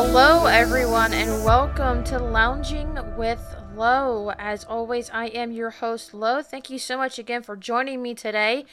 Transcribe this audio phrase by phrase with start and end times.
[0.00, 4.30] Hello, everyone, and welcome to Lounging with Lo.
[4.38, 6.40] As always, I am your host, Lo.
[6.40, 8.64] Thank you so much again for joining me today.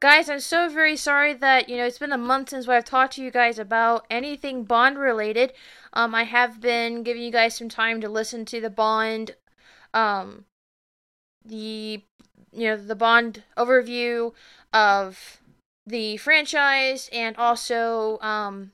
[0.00, 3.14] Guys, I'm so very sorry that, you know, it's been a month since I've talked
[3.14, 5.54] to you guys about anything Bond related.
[5.94, 9.34] Um, I have been giving you guys some time to listen to the Bond,
[9.94, 10.44] um,
[11.42, 12.02] the,
[12.52, 14.34] you know, the Bond overview
[14.74, 15.40] of
[15.86, 18.72] the franchise and also, um,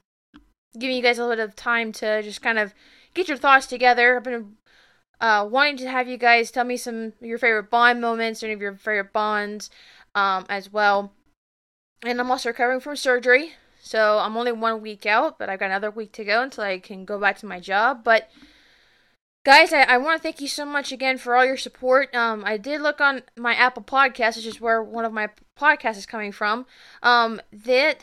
[0.78, 2.74] giving you guys a little bit of time to just kind of
[3.14, 4.16] get your thoughts together.
[4.16, 4.56] I've been
[5.20, 8.60] uh, wanting to have you guys tell me some your favorite Bond moments, any of
[8.60, 9.70] your favorite Bonds
[10.14, 11.12] um, as well.
[12.04, 15.66] And I'm also recovering from surgery, so I'm only one week out, but I've got
[15.66, 18.02] another week to go until I can go back to my job.
[18.02, 18.28] But
[19.44, 22.12] guys, I, I want to thank you so much again for all your support.
[22.12, 25.98] Um, I did look on my Apple Podcast, which is where one of my podcasts
[25.98, 26.66] is coming from.
[27.04, 28.00] Um, that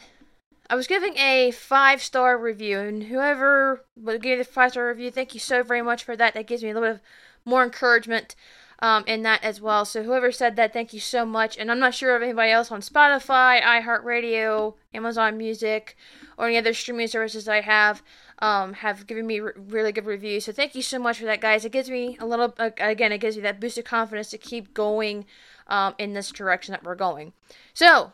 [0.69, 3.85] I was giving a five star review, and whoever
[4.21, 6.33] gave the five star review, thank you so very much for that.
[6.33, 7.01] That gives me a little bit of
[7.43, 8.35] more encouragement
[8.79, 9.83] um, in that as well.
[9.83, 11.57] So whoever said that, thank you so much.
[11.57, 15.97] And I'm not sure of anybody else on Spotify, iHeartRadio, Amazon Music,
[16.37, 18.01] or any other streaming services I have
[18.39, 20.45] um, have given me re- really good reviews.
[20.45, 21.65] So thank you so much for that, guys.
[21.65, 24.37] It gives me a little uh, again, it gives me that boost of confidence to
[24.37, 25.25] keep going
[25.67, 27.33] um, in this direction that we're going.
[27.73, 28.13] So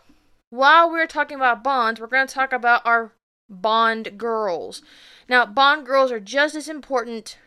[0.55, 3.13] while we're talking about bonds, we're going to talk about our
[3.49, 4.81] Bond girls.
[5.29, 7.37] Now, Bond girls are just as important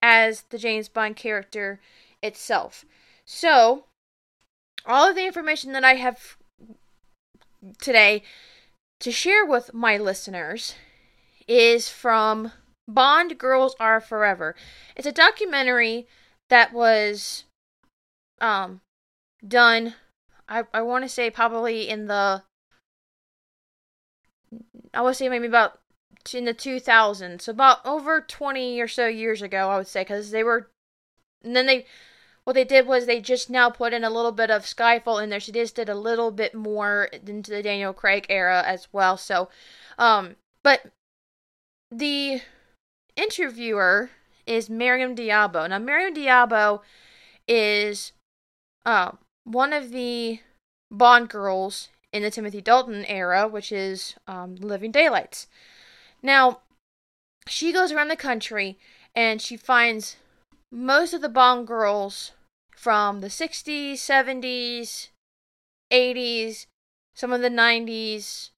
[0.00, 1.80] as the James Bond character
[2.22, 2.84] itself.
[3.24, 3.84] So,
[4.86, 6.36] all of the information that I have
[7.80, 8.22] today
[9.00, 10.74] to share with my listeners
[11.48, 12.52] is from
[12.86, 14.54] Bond Girls Are Forever.
[14.96, 16.06] It's a documentary
[16.48, 17.44] that was
[18.40, 18.80] um
[19.46, 19.94] done
[20.48, 22.42] I I want to say probably in the
[24.92, 25.78] I would say maybe about
[26.34, 30.30] in the 2000s, so about over 20 or so years ago, I would say, because
[30.30, 30.70] they were,
[31.42, 31.86] and then they,
[32.44, 35.30] what they did was they just now put in a little bit of Skyfall in
[35.30, 35.40] there.
[35.40, 39.16] So they just did a little bit more into the Daniel Craig era as well.
[39.16, 39.48] So,
[39.98, 40.86] um, but
[41.90, 42.42] the
[43.16, 44.10] interviewer
[44.46, 45.68] is Maryam d'Abo.
[45.68, 46.82] Now, Maryam d'Abo
[47.46, 48.12] is,
[48.84, 49.12] uh,
[49.44, 50.40] one of the
[50.90, 55.46] Bond girls in the Timothy Dalton era, which is um, Living Daylights.
[56.22, 56.60] Now,
[57.46, 58.78] she goes around the country
[59.14, 60.16] and she finds
[60.70, 62.32] most of the Bond girls
[62.76, 65.08] from the 60s, 70s,
[65.92, 66.66] 80s,
[67.14, 68.50] some of the 90s,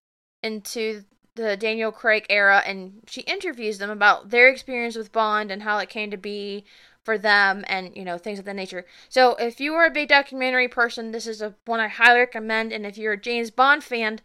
[0.43, 1.05] into
[1.35, 5.79] the Daniel Craig era, and she interviews them about their experience with Bond and how
[5.79, 6.65] it came to be,
[7.05, 8.85] for them and you know things of that nature.
[9.09, 12.73] So if you are a big documentary person, this is a one I highly recommend.
[12.73, 14.21] And if you're a James Bond fan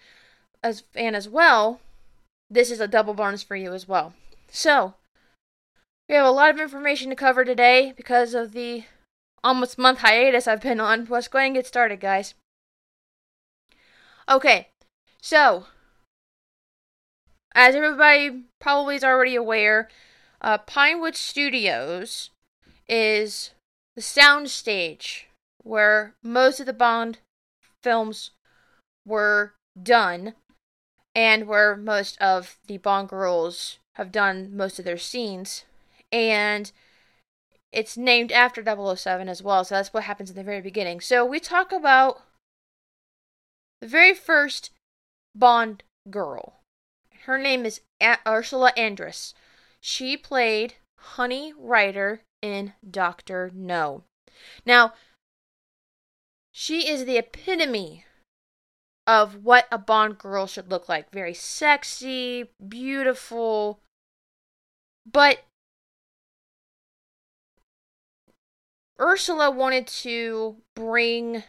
[0.63, 1.79] as fan as well,
[2.49, 4.13] this is a double bonus for you as well.
[4.49, 4.93] So
[6.07, 8.85] we have a lot of information to cover today because of the
[9.43, 11.07] almost month hiatus I've been on.
[11.09, 12.33] Let's go ahead and get started, guys.
[14.29, 14.67] Okay,
[15.21, 15.67] so
[17.55, 19.89] as everybody probably is already aware,
[20.41, 22.29] uh, Pinewood Studios
[22.87, 23.51] is
[23.95, 25.23] the soundstage
[25.63, 27.19] where most of the Bond
[27.83, 28.31] films
[29.05, 30.33] were done
[31.15, 35.65] and where most of the Bond girls have done most of their scenes.
[36.11, 36.71] And
[37.71, 41.01] it's named after 007 as well, so that's what happens in the very beginning.
[41.01, 42.21] So we talk about
[43.81, 44.71] the very first
[45.35, 46.61] Bond girl.
[47.25, 47.81] Her name is
[48.25, 49.33] Ursula Andress.
[49.81, 54.03] She played Honey Ryder in Doctor No.
[54.65, 54.93] Now,
[56.51, 58.05] she is the epitome
[59.05, 61.11] of what a Bond girl should look like.
[61.11, 63.79] Very sexy, beautiful,
[65.09, 65.39] but
[68.99, 71.43] Ursula wanted to bring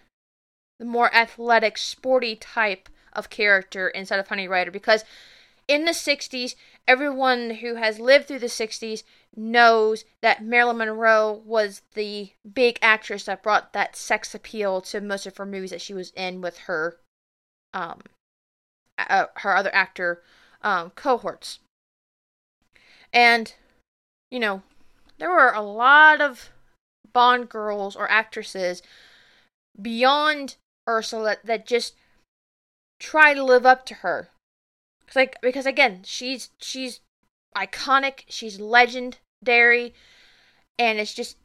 [0.79, 5.05] the more athletic, sporty type of character instead of Honey Ryder because
[5.67, 6.55] in the 60s,
[6.87, 9.03] everyone who has lived through the 60s
[9.37, 15.27] knows that Marilyn Monroe was the big actress that brought that sex appeal to most
[15.27, 16.99] of her movies that she was in with her
[17.75, 18.01] um
[18.99, 20.23] uh, her other actor
[20.63, 21.61] um cohorts.
[23.13, 23.55] And
[24.31, 24.63] you know,
[25.19, 26.51] there were a lot of
[27.13, 28.83] Bond girls or actresses
[29.81, 30.57] beyond
[30.89, 31.95] Ursula that just
[33.01, 34.31] try to live up to her
[35.09, 37.01] Cause like because again, she's she's
[37.59, 39.95] iconic, she's legendary,
[40.79, 41.37] and it's just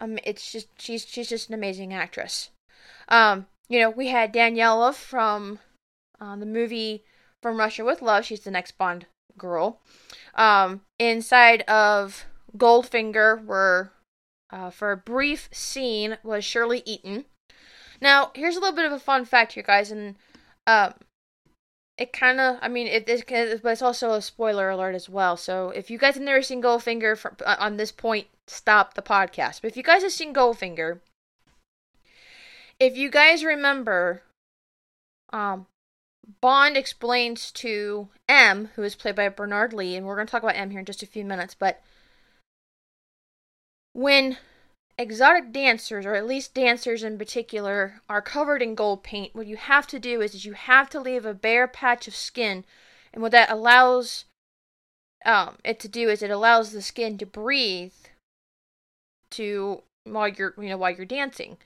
[0.00, 2.50] um it's just she's she's just an amazing actress.
[3.08, 5.58] Um, you know, we had Daniela from
[6.20, 7.04] uh, the movie
[7.42, 8.24] From Russia with Love.
[8.24, 9.06] She's the next Bond
[9.36, 9.80] girl.
[10.34, 12.26] Um, inside of
[12.56, 13.92] Goldfinger were,
[14.50, 17.24] uh, for a brief scene, was Shirley Eaton.
[18.00, 20.16] Now, here's a little bit of a fun fact here, guys, and
[20.66, 20.94] um,
[21.98, 25.36] it kind of, I mean, it is, but it's also a spoiler alert as well.
[25.36, 29.60] So if you guys have never seen Goldfinger uh, on this point, stop the podcast.
[29.60, 31.00] But if you guys have seen Goldfinger,
[32.78, 34.22] if you guys remember,
[35.32, 35.66] um,
[36.40, 40.44] Bond explains to M, who is played by Bernard Lee, and we're going to talk
[40.44, 41.82] about M here in just a few minutes, but
[43.92, 44.36] when
[44.98, 49.56] exotic dancers, or at least dancers in particular, are covered in gold paint, what you
[49.56, 52.64] have to do is, is you have to leave a bare patch of skin.
[53.12, 54.24] And what that allows
[55.24, 57.92] um, it to do is it allows the skin to breathe
[59.30, 61.58] to while you're you know while you're dancing.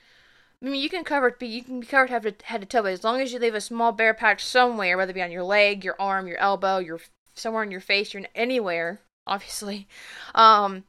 [0.60, 2.66] I mean, you can cover it, but you can be covered head to, head to
[2.66, 5.22] toe, but as long as you leave a small bare patch somewhere, whether it be
[5.22, 7.00] on your leg, your arm, your elbow, your
[7.34, 9.88] somewhere in your face, you're anywhere, obviously,
[10.34, 10.84] um,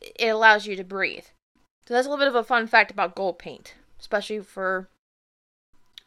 [0.00, 1.26] it allows you to breathe.
[1.86, 4.88] So that's a little bit of a fun fact about gold paint, especially for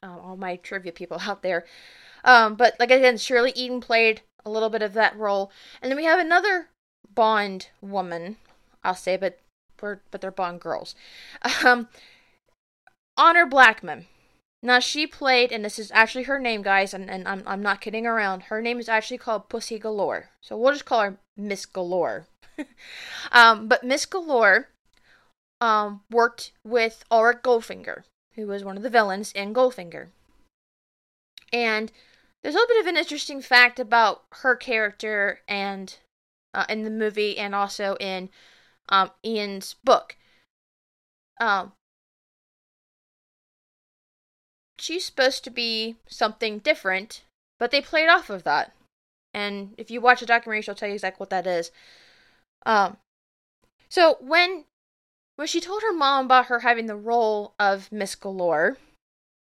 [0.04, 1.66] um, all my trivia people out there.
[2.24, 5.98] Um, but like said, Shirley Eaton played a little bit of that role, and then
[5.98, 6.68] we have another
[7.14, 8.38] Bond woman,
[8.84, 9.40] I'll say, but
[9.82, 10.96] we're, but they're Bond girls.
[11.66, 11.88] Um,
[13.18, 14.06] Honor Blackman.
[14.64, 17.82] Now she played, and this is actually her name, guys, and, and I'm I'm not
[17.82, 18.44] kidding around.
[18.44, 22.28] Her name is actually called Pussy Galore, so we'll just call her Miss Galore.
[23.32, 24.70] um, but Miss Galore
[25.62, 28.04] um, worked with Auric Goldfinger,
[28.36, 30.08] who was one of the villains in Goldfinger.
[31.52, 31.92] And
[32.42, 35.98] there's a little bit of an interesting fact about her character and
[36.54, 38.30] uh, in the movie and also in
[38.90, 40.16] um, Ian's book.
[41.40, 41.74] Um,
[44.80, 47.24] she's supposed to be something different,
[47.60, 48.74] but they played off of that.
[49.34, 51.72] And if you watch the documentary, she'll tell you exactly what that is.
[52.66, 52.98] Um,
[53.90, 54.66] so when
[55.40, 58.76] when she told her mom about her having the role of Miss Galore,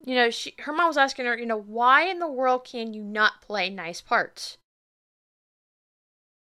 [0.05, 2.93] you know, she her mom was asking her, you know, why in the world can
[2.93, 4.59] you not play nice parts?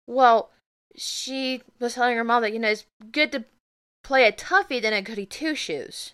[0.06, 0.50] Well,
[0.94, 3.44] she was telling her mom that, you know, it's good to
[4.04, 6.12] play a toughie than a goody two shoes.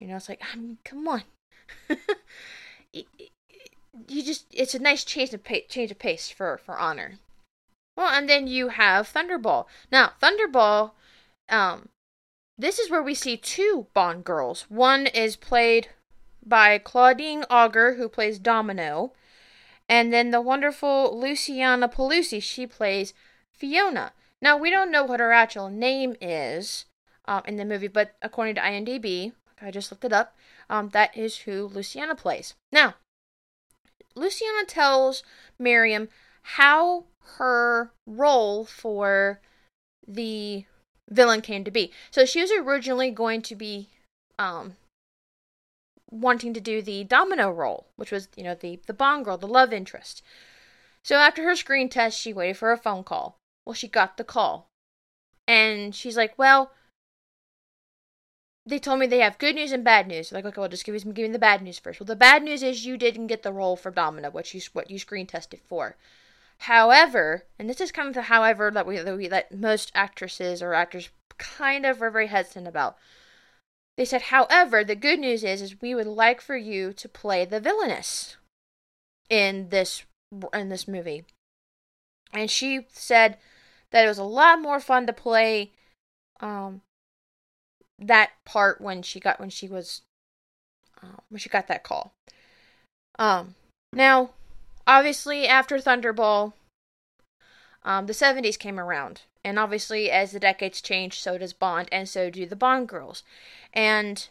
[0.00, 1.24] You know, it's like, I mean, come on.
[2.94, 7.18] you just it's a nice change of pace, change of pace for for honor.
[7.98, 9.66] Well, and then you have Thunderball.
[9.92, 10.92] Now, Thunderball
[11.50, 11.90] um
[12.58, 14.66] this is where we see two Bond girls.
[14.68, 15.88] One is played
[16.44, 19.12] by Claudine Auger, who plays Domino,
[19.88, 23.14] and then the wonderful Luciana Paluzzi, she plays
[23.52, 24.12] Fiona.
[24.40, 26.86] Now, we don't know what her actual name is
[27.26, 30.36] um, in the movie, but according to IMDb, I just looked it up,
[30.68, 32.54] um, that is who Luciana plays.
[32.72, 32.94] Now,
[34.14, 35.22] Luciana tells
[35.58, 36.08] Maryam
[36.42, 37.04] how
[37.36, 39.40] her role for
[40.06, 40.64] the
[41.08, 41.92] villain came to be.
[42.10, 43.88] So she was originally going to be
[44.38, 44.76] um,
[46.10, 49.46] wanting to do the domino role, which was, you know, the, the Bond girl, the
[49.46, 50.22] love interest.
[51.02, 53.38] So after her screen test, she waited for a phone call.
[53.64, 54.68] Well, she got the call.
[55.46, 56.72] And she's like, well,
[58.66, 60.30] they told me they have good news and bad news.
[60.30, 62.00] Like, okay, well, just give me, give me the bad news first.
[62.00, 64.90] Well, the bad news is you didn't get the role for Domino, what you what
[64.90, 65.96] you screen tested for.
[66.60, 70.62] However, and this is kind of the however that we that, we, that most actresses
[70.62, 72.96] or actors kind of are very hesitant about.
[73.96, 77.44] They said, however, the good news is is we would like for you to play
[77.44, 78.36] the villainess
[79.30, 80.04] in this
[80.52, 81.24] in this movie.
[82.32, 83.38] And she said
[83.90, 85.72] that it was a lot more fun to play
[86.40, 86.82] um
[87.98, 90.02] that part when she got when she was
[91.02, 92.12] uh, when she got that call.
[93.18, 93.54] Um
[93.92, 94.30] now
[94.88, 96.54] obviously, after Thunderball,
[97.84, 99.22] um, the 70s came around.
[99.44, 103.22] And obviously, as the decades change, so does Bond, and so do the Bond girls.
[103.72, 104.28] And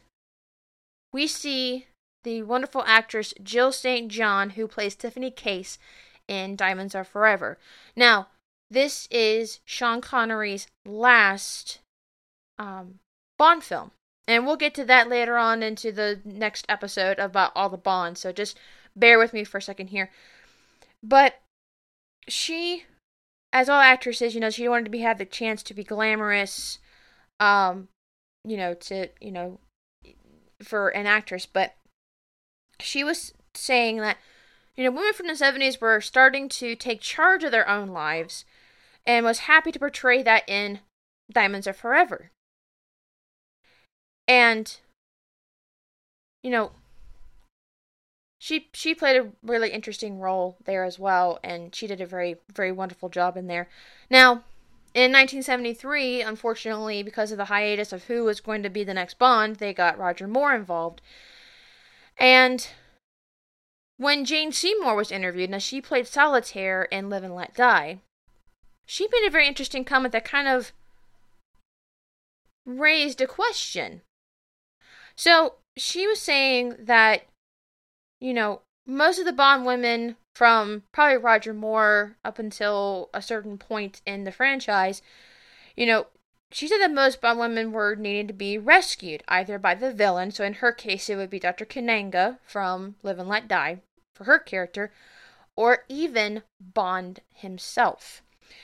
[1.14, 1.88] we see
[2.24, 4.10] the wonderful actress Jill St.
[4.10, 5.80] John, who plays Tiffany Case
[6.28, 7.58] in Diamonds Are Forever.
[7.96, 8.28] Now,
[8.70, 11.80] this is Sean Connery's last
[12.60, 12.96] um,
[13.40, 13.92] Bond film.
[14.28, 18.20] And we'll get to that later on into the next episode about all the Bonds.
[18.20, 18.60] So just
[18.94, 20.12] bear with me for a second here.
[21.08, 21.36] But
[22.28, 22.84] she,
[23.54, 26.80] as all actresses, you know, she wanted to be have the chance to be glamorous,
[27.40, 27.88] um,
[28.44, 29.60] you know, to you know,
[30.62, 31.46] for an actress.
[31.46, 31.76] But
[32.82, 34.18] she was saying that,
[34.76, 38.44] you know, women from the seventies were starting to take charge of their own lives,
[39.06, 40.82] and was happy to portray that in
[41.32, 42.32] Diamonds Are Forever.
[44.28, 44.76] And,
[46.44, 46.72] you know,
[48.40, 52.38] she she played a really interesting role there as well, and she did a very
[52.54, 53.68] very wonderful job in there.
[54.10, 54.44] Now,
[54.94, 59.20] in 1973, unfortunately, because of the hiatus of who was going to be the next
[59.20, 61.02] Bond, they got Roger Moore involved.
[62.18, 62.68] And
[63.98, 68.00] when Jane Seymour was interviewed, now she played Solitaire in Live and Let Die,
[68.86, 70.72] she made a very interesting comment that kind of
[72.66, 74.02] raised a question.
[75.16, 77.24] So she was saying that,
[78.20, 83.58] you know, most of the Bond women from probably Roger Moore up until a certain
[83.58, 85.02] point in the franchise,
[85.76, 86.08] you know,
[86.52, 90.32] she said that most Bond women were needing to be rescued, either by the villain,
[90.32, 91.66] so in her case it would be Dr.
[91.66, 93.82] Kananga from Live and Let Die
[94.16, 94.92] for her character,
[95.56, 98.22] or even Bond himself.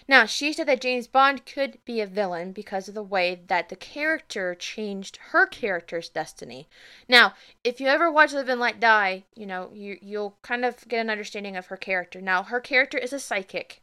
[0.07, 3.69] Now, she said that James Bond could be a villain because of the way that
[3.69, 6.67] the character changed her character's destiny.
[7.07, 10.87] Now, if you ever watch Live and Let Die, you know, you you'll kind of
[10.87, 12.21] get an understanding of her character.
[12.21, 13.81] Now, her character is a psychic.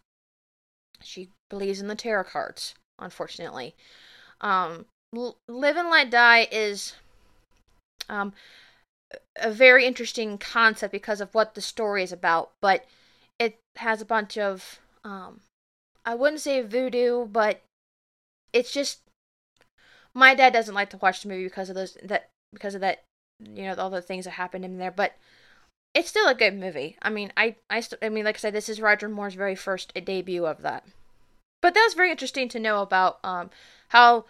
[1.03, 3.75] She believes in the tarot cards, unfortunately.
[4.41, 6.95] Um, Live and Let Die is
[8.09, 8.33] um
[9.37, 12.85] a very interesting concept because of what the story is about, but
[13.39, 15.41] it has a bunch of um
[16.05, 17.63] I wouldn't say voodoo, but
[18.53, 19.01] it's just
[20.15, 23.05] my dad doesn't like to watch the movie because of those that because of that
[23.43, 25.15] you know all the things that happened in there, but
[25.95, 26.97] it's still a good movie.
[27.03, 29.55] I mean, I I st- I mean, like I said, this is Roger Moore's very
[29.55, 30.85] first debut of that.
[31.63, 33.51] But that was very interesting to know about um
[33.89, 34.25] how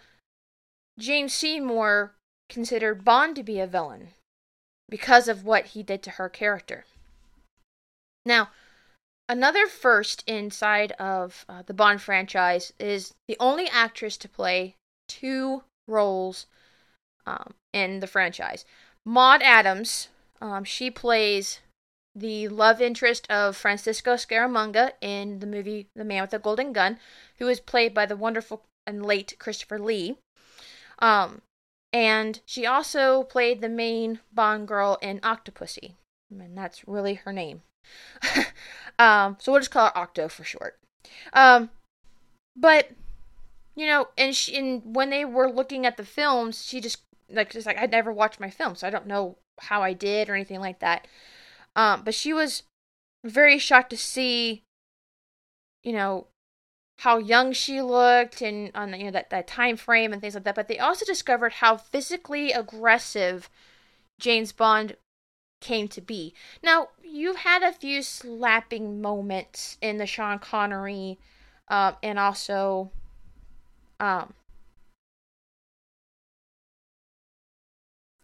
[0.99, 2.15] James Seymour
[2.49, 4.09] considered Bond to be a villain
[4.89, 6.85] because of what he did to her character.
[8.25, 8.49] Now,
[9.31, 14.75] Another first inside of uh, the Bond franchise is the only actress to play
[15.07, 16.47] two roles
[17.25, 18.65] um, in the franchise.
[19.05, 20.09] Maud Adams,
[20.41, 21.61] um, she plays
[22.13, 26.99] the love interest of Francisco Scaramanga in the movie The Man with the Golden Gun,
[27.37, 30.17] who is played by the wonderful and late Christopher Lee.
[30.99, 31.41] Um,
[31.93, 35.93] and she also played the main Bond girl in Octopussy,
[36.39, 37.61] and that's really her name.
[38.99, 40.79] um, so we'll just call her Octo for short.
[41.33, 41.69] Um,
[42.55, 42.89] but
[43.75, 47.51] you know, and she, and when they were looking at the films, she just like
[47.51, 50.35] just like I'd never watched my film, so I don't know how I did or
[50.35, 51.07] anything like that.
[51.75, 52.63] Um, but she was
[53.23, 54.63] very shocked to see,
[55.83, 56.27] you know,
[56.99, 60.43] how young she looked and on you know that that time frame and things like
[60.43, 60.55] that.
[60.55, 63.49] But they also discovered how physically aggressive
[64.19, 64.97] James Bond
[65.61, 66.33] came to be.
[66.61, 71.17] Now, you've had a few slapping moments in the Sean Connery
[71.69, 72.91] um, and also
[73.99, 74.33] um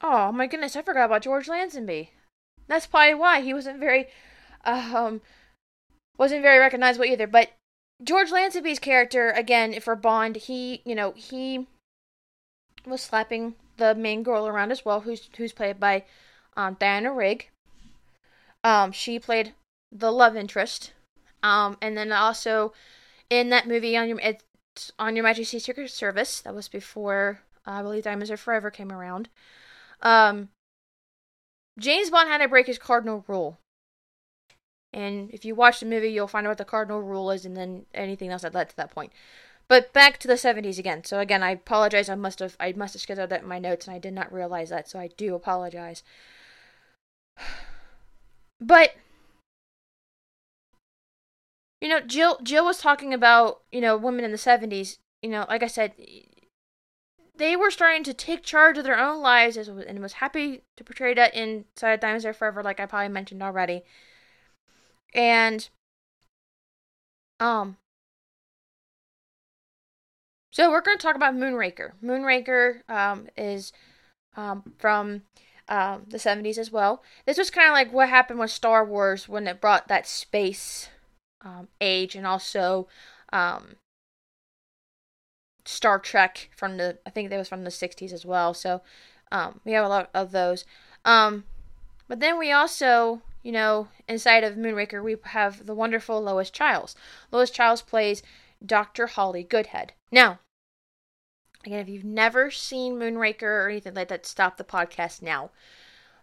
[0.02, 2.10] Oh my goodness, I forgot about George Lazenby.
[2.68, 4.08] That's probably why he wasn't very
[4.66, 5.22] um
[6.18, 7.52] wasn't very recognizable either, but
[8.04, 11.68] George Lazenby's character again for Bond, he, you know, he
[12.86, 16.04] was slapping the main girl around as well who's who's played by
[16.58, 17.50] um, Diana Rigg.
[18.64, 19.54] Um, she played
[19.92, 20.92] the love interest.
[21.44, 22.74] Um, and then also
[23.30, 26.42] in that movie on your it's on Your Majesty's Secret Service.
[26.42, 29.30] That was before uh, I believe Diamonds Are Forever came around.
[30.02, 30.50] Um,
[31.80, 33.60] James Bond had to break his cardinal rule.
[34.94, 37.56] And if you watch the movie, you'll find out what the cardinal rule is, and
[37.56, 39.12] then anything else that led to that point.
[39.68, 41.04] But back to the 70s again.
[41.04, 42.10] So again, I apologize.
[42.10, 44.32] I must have I must have scheduled that in my notes, and I did not
[44.32, 44.90] realize that.
[44.90, 46.04] So I do apologize.
[48.60, 48.96] But
[51.82, 55.46] you know, Jill Jill was talking about, you know, women in the 70s, you know,
[55.48, 55.94] like I said,
[57.36, 61.14] they were starting to take charge of their own lives and was happy to portray
[61.14, 63.84] that in inside Diamonds Are Forever like I probably mentioned already.
[65.14, 65.70] And
[67.40, 67.78] um
[70.58, 71.92] so we're going to talk about Moonraker.
[72.04, 73.72] Moonraker um, is
[74.36, 75.22] um, from
[75.70, 77.04] um, the 70s as well.
[77.26, 80.90] This was kind of like what happened with Star Wars when it brought that space
[81.42, 82.88] um, age and also
[83.32, 83.76] um,
[85.66, 88.54] Star Trek from the, I think that was from the 60s as well.
[88.54, 88.82] So
[89.32, 90.66] um, we have a lot of those.
[91.06, 91.44] Um,
[92.08, 96.96] but then we also, you know, inside of Moonraker, we have the wonderful Lois Chiles.
[97.32, 98.24] Lois Chiles plays
[98.66, 99.08] Dr.
[99.08, 99.94] Holly Goodhead.
[100.12, 100.40] Now,
[101.68, 105.52] Again, if you've never seen Moonraker or anything like that, stop the podcast now.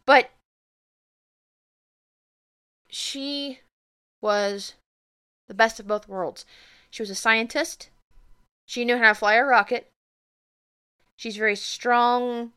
[0.06, 0.30] But
[2.88, 3.60] she
[4.22, 4.72] was
[5.46, 6.46] the best of both worlds.
[6.88, 7.90] She was a scientist.
[8.64, 9.90] She knew how to fly a rocket.
[11.18, 12.52] She's very strong.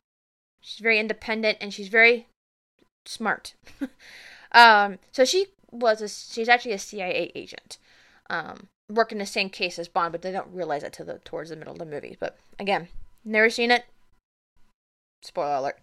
[0.62, 2.26] She's very independent and she's very
[3.04, 3.52] smart.
[4.52, 7.76] Um, so she was a, she's actually a CIA agent,
[8.30, 11.18] um, working in the same case as Bond, but they don't realize it till the
[11.18, 12.16] towards the middle of the movie.
[12.18, 12.88] But again,
[13.24, 13.84] never seen it.
[15.22, 15.78] Spoiler alert.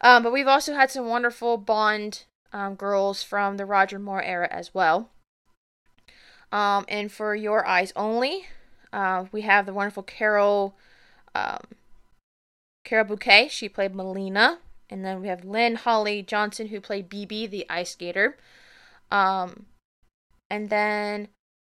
[0.00, 4.48] Um, but we've also had some wonderful Bond um, girls from the Roger Moore era
[4.50, 5.10] as well.
[6.52, 8.46] Um, and for Your Eyes Only,
[8.92, 10.76] uh, we have the wonderful Carol
[11.34, 11.60] um,
[12.84, 13.48] Carole Bouquet.
[13.48, 14.58] She played Melina.
[14.88, 18.36] And then we have Lynn Holly Johnson, who played Bibi, the ice skater.
[19.10, 19.66] Um,
[20.48, 21.28] and then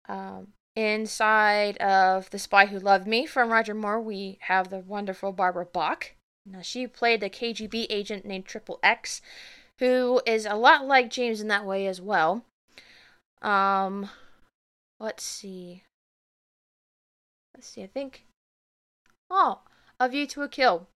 [0.10, 5.32] um, inside of The Spy Who Loved Me from Roger Moore, we have the wonderful
[5.32, 6.12] Barbara Bach.
[6.46, 9.22] Now, she played the KGB agent named Triple X,
[9.80, 12.44] who is a lot like James in that way as well.
[13.42, 14.10] Um,
[15.00, 15.84] let's see.
[17.53, 18.25] Let's see, I think.
[19.30, 19.62] Oh,
[20.00, 20.88] A View to a Kill.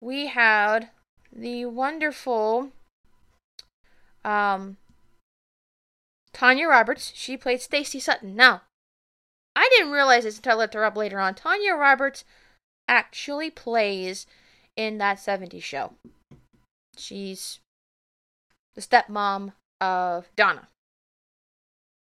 [0.00, 0.90] We had
[1.32, 2.70] the wonderful
[4.24, 4.76] um,
[6.32, 7.12] Tanya Roberts.
[7.14, 8.36] She played Stacey Sutton.
[8.36, 8.62] Now,
[9.56, 11.34] I didn't realize this until I looked her up later on.
[11.34, 12.24] Tanya Roberts
[12.88, 14.26] actually plays
[14.76, 15.92] in that 70s show.
[16.96, 17.60] She's
[18.74, 20.68] the stepmom of Donna.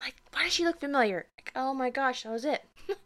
[0.02, 1.28] Like, why does she look familiar?
[1.38, 2.64] Like, oh my gosh, that was it.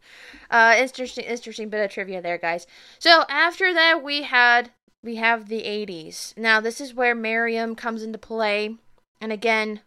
[0.50, 2.66] uh, interesting, interesting bit of trivia there, guys.
[2.98, 4.70] So after that, we had
[5.02, 6.36] we have the 80s.
[6.36, 8.76] Now, this is where Maryam comes into play,
[9.20, 9.80] and again,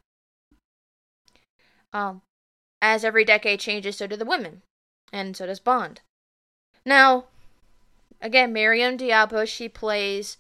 [1.92, 2.22] um,
[2.82, 4.62] as every decade changes, so do the women,
[5.12, 6.02] and so does Bond.
[6.86, 7.26] Now,
[8.22, 10.38] again, Maryam d'Abo, she plays,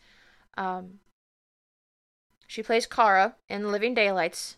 [0.57, 0.99] um,
[2.47, 4.57] she plays Kara in Living Daylights,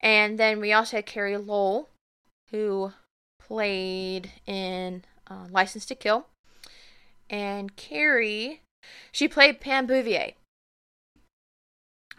[0.00, 1.88] and then we also had Carey Lowell,
[2.50, 2.92] who
[3.38, 6.26] played in uh, License to Kill,
[7.28, 8.62] and Carrie,
[9.12, 10.32] she played Pam Bouvier.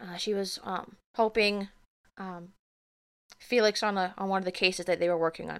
[0.01, 1.67] Uh, she was um, helping
[2.17, 2.53] um,
[3.51, 5.59] Felix on on one of the cases that they were working on.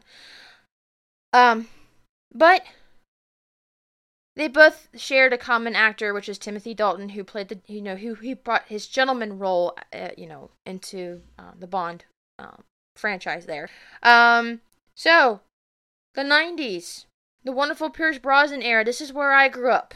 [1.34, 1.68] Um,
[2.34, 2.64] but
[4.38, 7.98] they both shared a common actor, which is Timothy Dalton, who played the you know
[7.98, 12.06] who he brought his gentleman role, uh, you know, into uh, the Bond
[12.40, 12.64] um,
[12.96, 13.70] franchise there.
[14.02, 14.62] Um,
[14.96, 15.42] so
[16.16, 17.06] the '90s,
[17.44, 18.86] the wonderful Pierce Brosnan era.
[18.86, 19.94] This is where I grew up.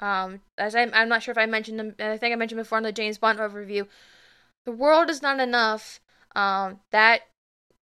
[0.00, 1.94] Um, as I'm, I'm not sure if I mentioned them.
[2.00, 3.86] I think I mentioned before in the James Bond overview.
[4.66, 6.00] The world is not enough.
[6.34, 7.22] Um, that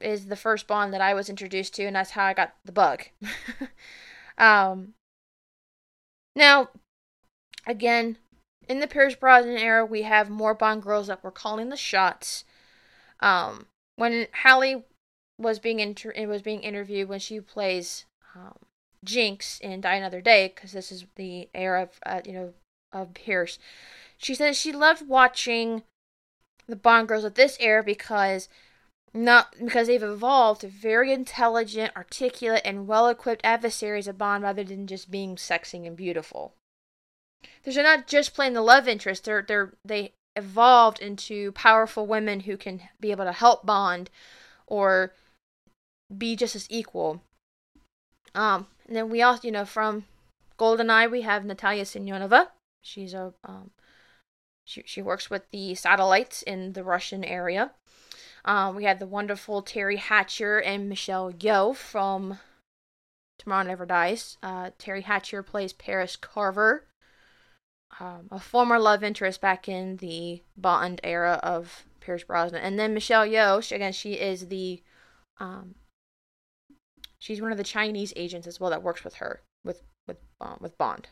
[0.00, 2.72] is the first Bond that I was introduced to, and that's how I got the
[2.72, 3.04] bug.
[4.38, 4.94] um,
[6.34, 6.68] now,
[7.66, 8.18] again,
[8.68, 12.44] in the Pierce Brosnan era, we have more Bond girls that were calling the shots.
[13.20, 14.84] Um, when Halle
[15.38, 18.04] was being inter- was being interviewed when she plays
[18.34, 18.56] um,
[19.04, 22.54] Jinx in Die Another Day, because this is the era of uh, you know
[22.92, 23.58] of Pierce.
[24.18, 25.82] She says she loved watching
[26.68, 28.48] the Bond girls of this era because
[29.14, 34.86] not because they've evolved to very intelligent, articulate, and well-equipped adversaries of Bond rather than
[34.86, 36.52] just being sexy and beautiful.
[37.62, 42.56] They're not just playing the love interest; they're they're they evolved into powerful women who
[42.56, 44.10] can be able to help Bond
[44.66, 45.14] or
[46.16, 47.22] be just as equal.
[48.34, 50.04] Um, and then we also, you know, from
[50.58, 52.48] GoldenEye, we have Natalia Simonova.
[52.82, 53.70] She's a um,
[54.66, 57.72] she she works with the satellites in the Russian area.
[58.44, 62.38] Um, we had the wonderful Teri Hatcher and Michelle Yeoh from
[63.38, 64.36] Tomorrow Never Dies.
[64.42, 66.84] Uh, Teri Hatcher plays Paris Carver,
[67.98, 72.62] um, a former love interest back in the Bond era of Pierce Brosnan.
[72.62, 74.82] And then Michelle Yeoh, she, again, she is the
[75.40, 75.74] um,
[77.18, 80.58] She's one of the Chinese agents as well that works with her with with um,
[80.60, 81.08] with Bond.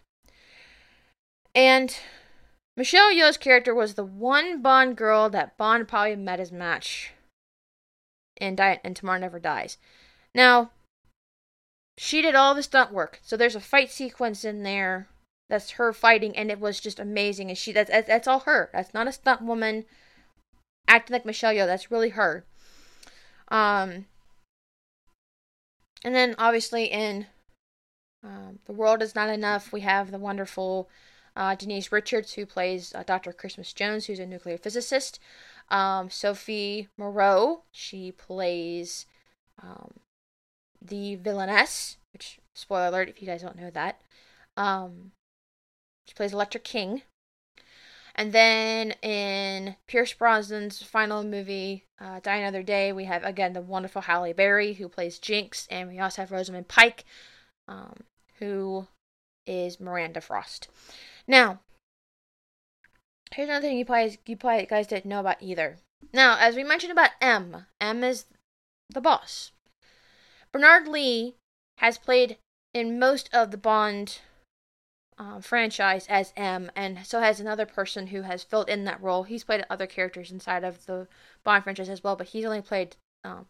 [1.54, 1.96] And
[2.76, 7.12] Michelle Yeoh's character was the one Bond girl that Bond probably met his match
[8.36, 9.78] in Die and Tomorrow Never Dies.
[10.34, 10.70] Now,
[11.96, 13.20] she did all the stunt work.
[13.22, 15.08] So there's a fight sequence in there
[15.48, 17.48] that's her fighting, and it was just amazing.
[17.48, 18.70] And she that's that's all her.
[18.72, 19.84] That's not a stunt woman
[20.88, 21.66] acting like Michelle Yeoh.
[21.66, 22.44] That's really her.
[23.48, 24.06] Um,
[26.02, 27.26] and then obviously in
[28.24, 30.88] um, The World Is Not Enough, we have the wonderful
[31.36, 33.32] uh, Denise Richards, who plays uh, Dr.
[33.32, 35.18] Christmas Jones, who's a nuclear physicist.
[35.68, 39.06] Um, Sophie Marceau, she plays
[39.62, 39.94] um,
[40.80, 44.00] the villainess, which, spoiler alert if you guys don't know that.
[44.56, 45.12] Um,
[46.06, 47.02] she plays Elektra King.
[48.14, 53.60] And then in Pierce Brosnan's final movie, uh, Die Another Day, we have again the
[53.60, 57.04] wonderful Halle Berry who plays Jinx, and we also have Rosamund Pike,
[57.66, 58.04] um,
[58.38, 58.86] who
[59.46, 60.68] is Miranda Frost.
[61.26, 61.60] Now,
[63.32, 65.78] here's another thing you probably you probably guys didn't know about either.
[66.12, 68.26] Now, as we mentioned about M, M is
[68.90, 69.52] the boss.
[70.52, 71.34] Bernard Lee
[71.78, 72.36] has played
[72.72, 74.20] in most of the Bond
[75.18, 79.24] um, franchise as M, and so has another person who has filled in that role.
[79.24, 81.08] He's played other characters inside of the
[81.42, 83.46] Bond franchise as well, but he's only played um,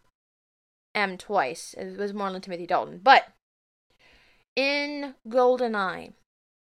[0.93, 1.75] M twice.
[1.77, 2.99] It was more than Timothy Dalton.
[3.03, 3.27] But
[4.55, 6.13] in GoldenEye,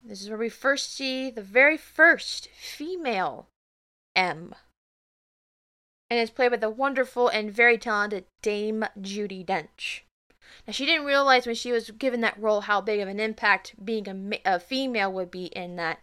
[0.05, 3.47] this is where we first see the very first female
[4.15, 4.53] M.
[6.09, 10.01] And it's played by the wonderful and very talented Dame Judi Dench.
[10.67, 13.73] Now, she didn't realize when she was given that role how big of an impact
[13.83, 15.99] being a, a female would be in that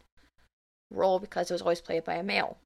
[0.91, 2.59] role because it was always played by a male.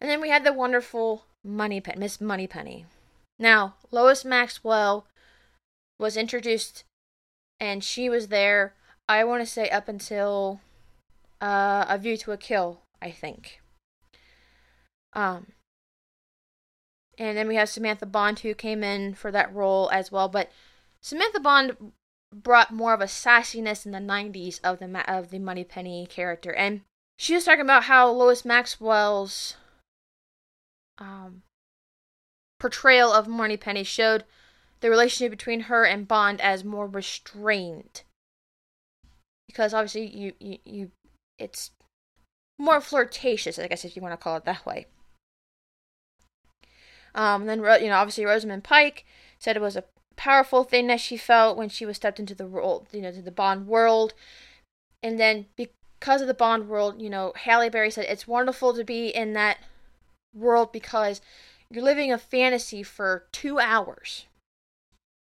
[0.00, 2.86] And then we had the wonderful Moneypenny, Miss Moneypenny.
[3.38, 5.06] Now, Lois Maxwell
[5.98, 6.84] was introduced
[7.60, 8.74] and she was there,
[9.08, 10.60] I want to say, up until
[11.40, 13.60] uh, A View to a Kill, I think.
[15.12, 15.52] Um,
[17.18, 20.28] and then we have Samantha Bond who came in for that role as well.
[20.28, 20.50] But
[21.02, 21.92] Samantha Bond
[22.32, 26.82] brought more of a sassiness in the 90s of the of the Moneypenny character, and
[27.18, 29.56] she was talking about how Lois Maxwell's
[30.98, 31.42] um,
[32.60, 34.24] portrayal of Moneypenny showed
[34.80, 38.02] the relationship between her and Bond as more restrained,
[39.48, 40.90] because obviously you you, you
[41.38, 41.72] it's
[42.58, 44.86] more flirtatious, I guess if you want to call it that way.
[47.14, 49.04] Um, then, you know, obviously Rosamund Pike
[49.38, 49.84] said it was a
[50.16, 53.22] powerful thing that she felt when she was stepped into the world, you know, to
[53.22, 54.14] the Bond world.
[55.02, 58.84] And then because of the Bond world, you know, Halle Berry said it's wonderful to
[58.84, 59.58] be in that
[60.34, 61.20] world because
[61.70, 64.26] you're living a fantasy for two hours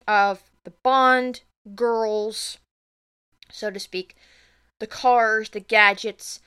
[0.08, 1.42] of the Bond
[1.74, 2.60] girls,
[3.56, 4.16] so to speak,
[4.80, 6.40] the cars, the gadgets,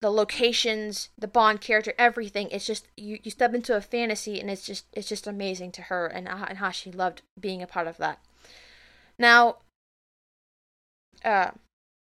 [0.00, 2.48] the locations, the Bond character, everything.
[2.50, 5.82] It's just you, you step into a fantasy, and it's just it's just amazing to
[5.82, 8.18] her and and how she loved being a part of that.
[9.18, 9.56] Now,
[11.24, 11.50] uh,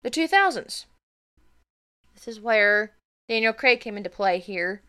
[0.03, 0.85] the 2000s.
[2.13, 2.91] This is where
[3.27, 4.81] Daniel Craig came into play here.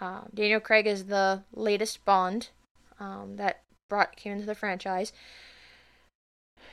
[0.00, 2.50] Uh, Daniel Craig is the latest Bond
[3.00, 5.12] um, that brought came into the franchise.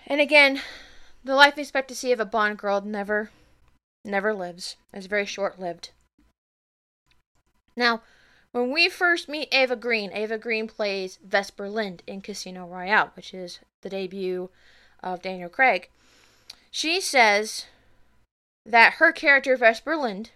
[0.05, 0.61] And again,
[1.29, 3.29] the life expectancy of a Bond girl never
[4.03, 4.77] never lives.
[4.91, 5.91] It's very short lived.
[7.75, 8.01] Now,
[8.51, 13.31] when we first meet Eva Green, Eva Green plays Vesper Lynd in Casino Royale, which
[13.33, 14.49] is the debut
[15.03, 15.89] of Daniel Craig.
[16.71, 17.65] She says
[18.65, 20.31] that her character, Vesper Lynd,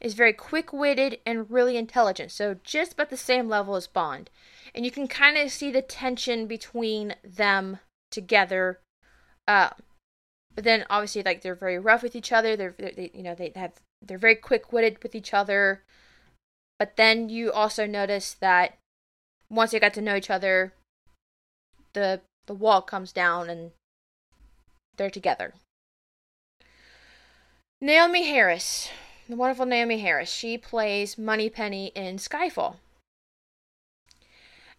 [0.00, 4.28] is very quick witted and really intelligent, so just about the same level as Bond.
[4.74, 7.78] And you can kind of see the tension between them
[8.10, 8.80] together.
[9.46, 9.70] Uh,
[10.54, 12.56] but then obviously like they're very rough with each other.
[12.56, 15.82] They're they, you know they have they're very quick witted with each other.
[16.78, 18.78] But then you also notice that
[19.50, 20.74] once they got to know each other,
[21.92, 23.72] the the wall comes down and
[24.96, 25.54] they're together.
[27.82, 28.90] Naomie Harris,
[29.28, 32.76] the wonderful Naomie Harris, she plays Moneypenny in Skyfall.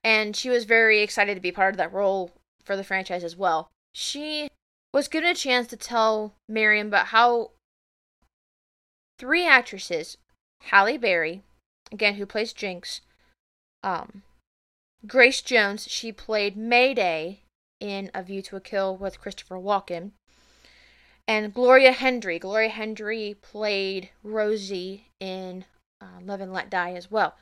[0.04, 2.32] And she was very excited to be part of that role
[2.64, 3.70] for the franchise as well.
[3.98, 4.50] She
[4.94, 7.52] was given a chance to tell Marion about how
[9.18, 10.18] three actresses,
[10.64, 11.44] Halle Berry,
[11.94, 13.00] again who plays Jinx,
[13.84, 14.24] um,
[15.08, 17.40] Grace Jones, she played Mayday
[17.80, 20.12] in A View to a Kill with Christopher Walken,
[21.26, 22.38] and Gloria Hendry.
[22.38, 25.64] Gloria Hendry played Rosie in
[26.02, 27.36] uh, Live and Let Die as well.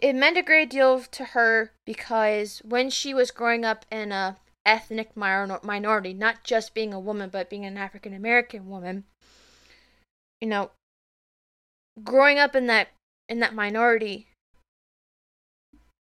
[0.00, 4.38] It meant a great deal to her because when she was growing up in a
[4.66, 9.04] ethnic minority, not just being a woman, but being an African American woman.
[10.40, 10.70] You know,
[12.02, 12.88] growing up in that
[13.28, 14.28] in that minority,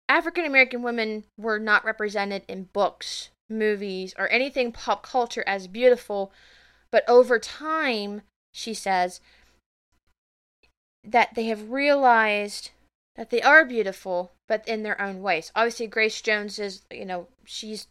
[0.07, 6.31] African American women were not represented in books, movies, or anything pop culture as beautiful,
[6.91, 8.21] but over time,
[8.53, 9.21] she says,
[11.03, 12.71] that they have realized
[13.15, 15.51] that they are beautiful, but in their own ways.
[15.55, 17.87] Obviously, Grace Jones is, you know, she's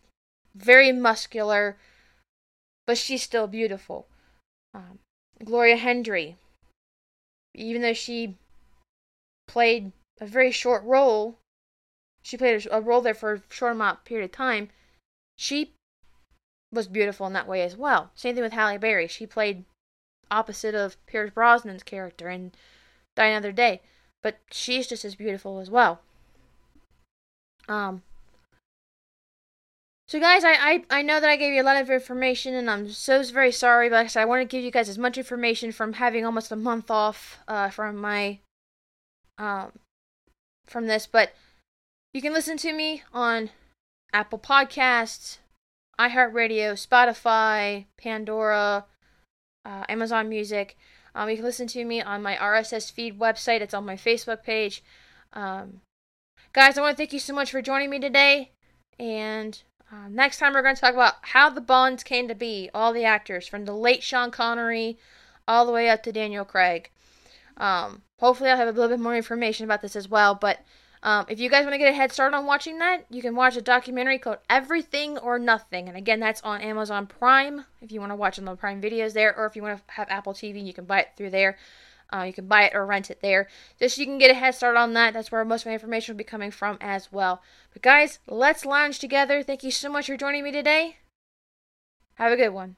[0.54, 1.76] very muscular,
[2.86, 4.06] but she's still beautiful.
[4.74, 4.98] Um,
[5.44, 6.36] Gloria Hendry,
[7.54, 8.36] even though she
[9.48, 11.38] played a very short role,
[12.22, 14.68] she played a, role there for a short amount period of time.
[15.36, 15.72] She
[16.72, 18.10] was beautiful in that way as well.
[18.14, 19.08] Same thing with Halle Berry.
[19.08, 19.64] She played
[20.30, 22.52] opposite of Pierce Brosnan's character in
[23.16, 23.80] Die Another Day,
[24.22, 26.00] but she's just as beautiful as well.
[27.68, 28.02] Um,
[30.10, 32.68] so, guys, I, I, I know that I gave you a lot of information, and
[32.68, 34.98] I'm so very sorry, but like I said, I want to give you guys as
[34.98, 38.40] much information from having almost a month off uh, from my
[39.38, 39.70] um,
[40.66, 41.30] from this, but
[42.12, 43.50] you can listen to me on
[44.12, 45.38] Apple Podcasts,
[46.00, 48.86] iHeartRadio, Spotify, Pandora,
[49.64, 50.76] uh, Amazon Music.
[51.14, 53.60] Um, you can listen to me on my RSS feed website.
[53.60, 54.82] It's on my Facebook page.
[55.32, 55.82] Um,
[56.52, 58.50] guys, I want to thank you so much for joining me today.
[58.98, 59.62] And
[59.92, 62.70] uh, next time, we're going to talk about how the Bonds came to be.
[62.72, 64.98] All the actors, from the late Sean Connery
[65.48, 66.90] all the way up to Daniel Craig.
[67.56, 70.34] Um, hopefully, I'll have a little bit more information about this as well.
[70.34, 70.60] But
[71.02, 73.34] um, if you guys want to get a head start on watching that, you can
[73.34, 75.88] watch a documentary called Everything or Nothing.
[75.88, 79.12] And again, that's on Amazon Prime if you want to watch on the Prime videos
[79.12, 81.56] there, or if you want to have Apple TV, you can buy it through there.
[82.12, 83.48] Uh, you can buy it or rent it there.
[83.78, 85.14] Just so you can get a head start on that.
[85.14, 87.42] That's where most of my information will be coming from as well.
[87.72, 89.42] But guys, let's lounge together.
[89.42, 90.96] Thank you so much for joining me today.
[92.14, 92.76] Have a good one.